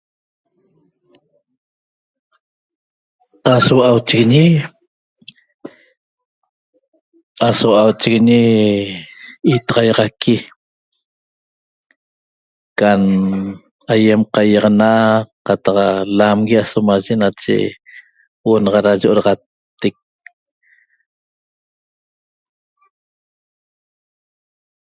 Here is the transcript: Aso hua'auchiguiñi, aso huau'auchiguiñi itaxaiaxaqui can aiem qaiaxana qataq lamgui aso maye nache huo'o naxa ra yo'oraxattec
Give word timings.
Aso 3.55 3.71
hua'auchiguiñi, 3.75 4.45
aso 7.47 7.65
huau'auchiguiñi 7.71 8.41
itaxaiaxaqui 9.55 10.35
can 12.79 13.01
aiem 13.93 14.21
qaiaxana 14.33 14.91
qataq 15.45 15.77
lamgui 16.17 16.55
aso 16.63 16.79
maye 16.87 17.13
nache 17.21 17.55
huo'o 18.41 18.57
naxa 18.61 18.81
ra 18.85 18.99
yo'oraxattec 19.01 19.95